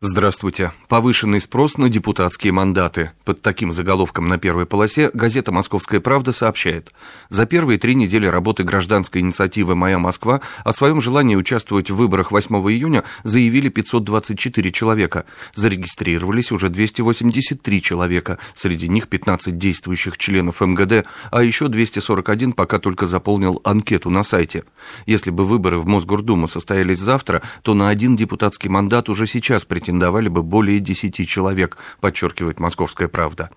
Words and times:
Здравствуйте. 0.00 0.70
Повышенный 0.86 1.40
спрос 1.40 1.76
на 1.76 1.88
депутатские 1.88 2.52
мандаты. 2.52 3.10
Под 3.24 3.42
таким 3.42 3.72
заголовком 3.72 4.28
на 4.28 4.38
первой 4.38 4.64
полосе 4.64 5.10
газета 5.12 5.50
«Московская 5.50 5.98
правда» 5.98 6.30
сообщает. 6.30 6.92
За 7.30 7.46
первые 7.46 7.80
три 7.80 7.96
недели 7.96 8.28
работы 8.28 8.62
гражданской 8.62 9.22
инициативы 9.22 9.74
«Моя 9.74 9.98
Москва» 9.98 10.40
о 10.62 10.72
своем 10.72 11.00
желании 11.00 11.34
участвовать 11.34 11.90
в 11.90 11.96
выборах 11.96 12.30
8 12.30 12.54
июня 12.70 13.02
заявили 13.24 13.70
524 13.70 14.70
человека. 14.70 15.24
Зарегистрировались 15.52 16.52
уже 16.52 16.68
283 16.68 17.82
человека. 17.82 18.38
Среди 18.54 18.86
них 18.86 19.08
15 19.08 19.58
действующих 19.58 20.16
членов 20.16 20.60
МГД, 20.60 21.06
а 21.32 21.42
еще 21.42 21.66
241 21.66 22.52
пока 22.52 22.78
только 22.78 23.06
заполнил 23.06 23.60
анкету 23.64 24.10
на 24.10 24.22
сайте. 24.22 24.62
Если 25.06 25.32
бы 25.32 25.44
выборы 25.44 25.80
в 25.80 25.88
Мосгордуму 25.88 26.46
состоялись 26.46 27.00
завтра, 27.00 27.42
то 27.62 27.74
на 27.74 27.88
один 27.88 28.14
депутатский 28.14 28.70
мандат 28.70 29.08
уже 29.08 29.26
сейчас 29.26 29.64
претендовали 29.64 29.87
претендовали 29.88 30.28
бы 30.28 30.42
более 30.42 30.80
10 30.80 31.26
человек, 31.26 31.78
подчеркивает 32.00 32.60
«Московская 32.60 33.08
правда». 33.08 33.48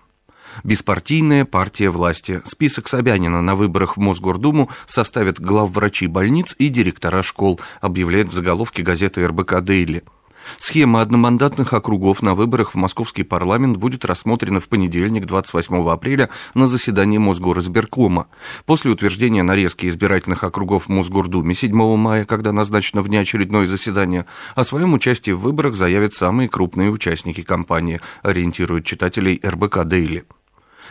Беспартийная 0.64 1.44
партия 1.44 1.90
власти. 1.90 2.40
Список 2.46 2.88
Собянина 2.88 3.42
на 3.42 3.54
выборах 3.54 3.98
в 3.98 4.00
Мосгордуму 4.00 4.70
составят 4.86 5.38
главврачи 5.38 6.06
больниц 6.06 6.54
и 6.58 6.70
директора 6.70 7.22
школ, 7.22 7.60
объявляет 7.82 8.28
в 8.28 8.32
заголовке 8.32 8.82
газеты 8.82 9.26
РБК 9.26 9.60
«Дейли». 9.60 10.04
Схема 10.58 11.00
одномандатных 11.00 11.72
округов 11.72 12.22
на 12.22 12.34
выборах 12.34 12.72
в 12.72 12.74
московский 12.76 13.22
парламент 13.22 13.76
будет 13.76 14.04
рассмотрена 14.04 14.60
в 14.60 14.68
понедельник, 14.68 15.26
28 15.26 15.88
апреля, 15.88 16.28
на 16.54 16.66
заседании 16.66 17.18
Мосгоризбиркома. 17.18 18.26
После 18.66 18.90
утверждения 18.90 19.42
нарезки 19.42 19.86
избирательных 19.86 20.44
округов 20.44 20.86
в 20.86 20.88
Мосгордуме 20.88 21.54
7 21.54 21.96
мая, 21.96 22.24
когда 22.24 22.52
назначено 22.52 23.02
внеочередное 23.02 23.66
заседание, 23.66 24.26
о 24.54 24.64
своем 24.64 24.94
участии 24.94 25.32
в 25.32 25.40
выборах 25.40 25.76
заявят 25.76 26.14
самые 26.14 26.48
крупные 26.48 26.90
участники 26.90 27.42
кампании, 27.42 28.00
ориентируют 28.22 28.84
читателей 28.84 29.40
РБК 29.44 29.84
«Дейли». 29.84 30.24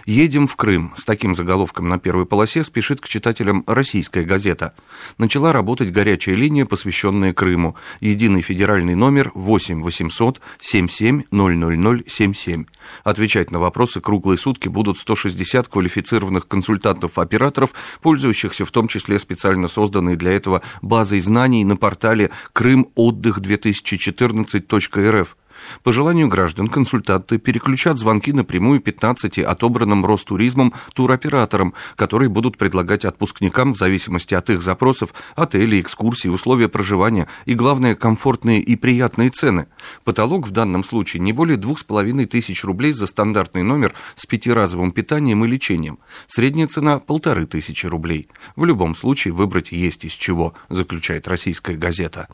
«Едем 0.06 0.48
в 0.48 0.56
Крым» 0.56 0.94
с 0.96 1.06
таким 1.06 1.36
заголовком 1.36 1.90
на 1.90 2.00
первой 2.00 2.26
полосе 2.26 2.64
спешит 2.64 3.02
к 3.02 3.08
читателям 3.08 3.64
российская 3.68 4.24
газета. 4.24 4.74
Начала 5.18 5.52
работать 5.52 5.92
горячая 5.92 6.36
линия, 6.36 6.66
посвященная 6.66 7.34
Крыму. 7.34 7.76
Единый 8.00 8.42
федеральный 8.42 8.96
номер 8.96 9.32
8 9.36 9.82
800 9.82 10.42
77 10.60 11.24
000 11.32 12.04
77. 12.08 12.66
Отвечать 13.04 13.52
на 13.52 13.60
вопросы 13.60 14.02
круглые 14.02 14.38
сутки 14.38 14.68
будут 14.68 14.98
160 14.98 15.68
квалифицированных 15.68 16.48
консультантов-операторов, 16.48 17.72
пользующихся 18.02 18.66
в 18.66 18.72
том 18.72 18.88
числе 18.88 19.20
специально 19.20 19.68
созданной 19.68 20.16
для 20.16 20.32
этого 20.32 20.64
базой 20.82 21.20
знаний 21.20 21.64
на 21.64 21.78
портале 21.78 22.32
крымотдых2014.рф. 22.54 25.36
По 25.84 25.92
желанию 25.92 26.28
граждан 26.28 26.68
консультанты 26.68 27.38
переключат 27.38 27.98
звонки 27.98 28.34
напрямую 28.34 28.80
15 28.80 29.40
отобранным 29.40 30.06
Ростуризмом 30.06 30.74
туроператорам, 30.94 31.74
которые 31.96 32.30
будут 32.30 32.58
предлагать 32.58 33.06
отпускникам 33.06 33.74
в 33.74 33.78
зависимости 33.78 34.34
от 34.34 34.50
их 34.50 34.62
запросов 34.62 35.14
отели, 35.36 35.82
экскурсии, 35.82 36.28
условия 36.28 36.70
проживания 36.70 37.28
и, 37.46 37.54
главное, 37.54 37.96
комфортные 37.96 38.62
и 38.62 38.76
приятные 38.76 39.30
цены. 39.30 39.68
Потолок 40.04 40.48
в 40.48 40.52
данном 40.52 40.84
случае 40.84 41.22
не 41.22 41.34
более 41.34 41.58
2,5 41.58 42.26
тысяч 42.26 42.64
рублей 42.64 42.92
за 42.92 43.08
стандартный 43.08 43.64
номер 43.64 43.94
с 44.16 44.26
пятиразовым 44.26 44.92
питанием 44.92 45.44
и 45.46 45.48
лечением. 45.48 46.00
Средняя 46.28 46.68
цена– 46.68 47.00
полторы 47.00 47.46
тысячи 47.46 47.86
рублей. 47.86 48.28
В 48.56 48.66
любом 48.66 48.96
случае 48.96 49.34
выбрать 49.34 49.72
есть 49.72 50.06
из 50.06 50.14
чего, 50.14 50.54
заключает 50.70 51.28
российская 51.28 51.76
газета. 51.76 52.28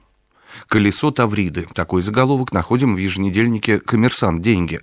«Колесо 0.68 1.12
Тавриды». 1.12 1.68
Такой 1.74 2.02
заголовок 2.02 2.52
находим 2.52 2.96
в 2.96 2.98
еженедельнике 2.98 3.80
«Коммерсант. 3.80 4.42
Деньги». 4.42 4.82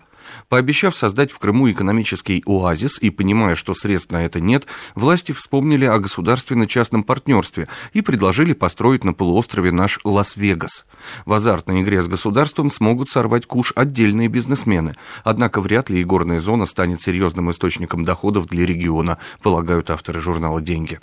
Пообещав 0.48 0.94
создать 0.94 1.30
в 1.30 1.38
Крыму 1.38 1.70
экономический 1.70 2.42
оазис 2.46 2.98
и 2.98 3.10
понимая, 3.10 3.54
что 3.54 3.74
средств 3.74 4.12
на 4.12 4.24
это 4.24 4.40
нет, 4.40 4.66
власти 4.94 5.32
вспомнили 5.32 5.84
о 5.84 5.98
государственно-частном 5.98 7.04
партнерстве 7.04 7.68
и 7.92 8.00
предложили 8.00 8.52
построить 8.52 9.04
на 9.04 9.12
полуострове 9.12 9.72
наш 9.72 10.00
Лас-Вегас. 10.04 10.86
В 11.24 11.32
азартной 11.32 11.82
игре 11.82 12.02
с 12.02 12.08
государством 12.08 12.70
смогут 12.70 13.10
сорвать 13.10 13.46
куш 13.46 13.72
отдельные 13.76 14.28
бизнесмены, 14.28 14.96
однако 15.22 15.60
вряд 15.60 15.90
ли 15.90 16.00
и 16.00 16.04
горная 16.04 16.40
зона 16.40 16.66
станет 16.66 17.02
серьезным 17.02 17.50
источником 17.50 18.04
доходов 18.04 18.46
для 18.46 18.66
региона, 18.66 19.18
полагают 19.42 19.90
авторы 19.90 20.20
журнала 20.20 20.60
«Деньги». 20.60 21.00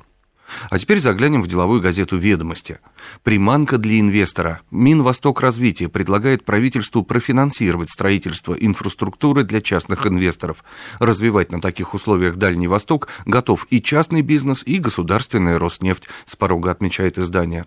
А 0.70 0.80
теперь 0.80 1.00
заглянем 1.00 1.42
в 1.44 1.48
деловую 1.48 1.82
газету 1.82 2.18
«Ведомости». 2.18 2.80
Приманка 3.24 3.78
для 3.78 4.00
инвестора. 4.00 4.62
Минвосток 4.72 5.42
развития 5.42 5.90
предлагает 5.90 6.46
правительству 6.46 7.04
профинансировать 7.04 7.90
строительство 7.90 8.54
инфраструктуры 8.54 9.44
для 9.44 9.62
частных 9.62 10.06
инвесторов. 10.08 10.64
Развивать 11.00 11.52
на 11.52 11.62
таких 11.62 11.94
условиях 11.94 12.36
Дальний 12.36 12.68
Восток 12.68 13.08
готов 13.26 13.68
и 13.70 13.82
частный 13.82 14.22
бизнес, 14.22 14.64
и 14.66 14.78
государственная 14.78 15.60
Роснефть, 15.60 16.08
с 16.26 16.36
порога 16.36 16.72
отмечает 16.72 17.18
издание. 17.18 17.66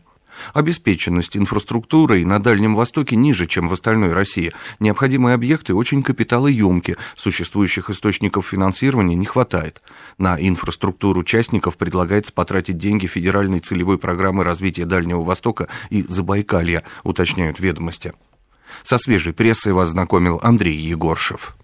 Обеспеченность 0.53 1.37
инфраструктурой 1.37 2.25
на 2.25 2.39
Дальнем 2.41 2.75
Востоке 2.75 3.17
ниже, 3.17 3.47
чем 3.47 3.69
в 3.69 3.73
остальной 3.73 4.13
России. 4.13 4.53
Необходимые 4.81 5.35
объекты 5.35 5.75
очень 5.75 6.03
капиталоемки, 6.03 6.97
существующих 7.17 7.91
источников 7.91 8.47
финансирования 8.47 9.17
не 9.17 9.27
хватает. 9.27 9.83
На 10.19 10.37
инфраструктуру 10.39 11.21
участников 11.21 11.77
предлагается 11.77 12.33
потратить 12.33 12.79
деньги 12.79 13.07
федеральной 13.07 13.61
целевой 13.61 13.99
программы 13.99 14.45
развития 14.45 14.85
Дальнего 14.85 15.23
Востока 15.23 15.69
и 15.91 16.05
Забайкалья, 16.07 16.85
уточняют 17.03 17.61
ведомости. 17.61 18.13
Со 18.83 18.99
свежей 18.99 19.33
прессой 19.33 19.73
вас 19.73 19.91
знакомил 19.91 20.41
Андрей 20.43 20.77
Егоршев. 20.77 21.57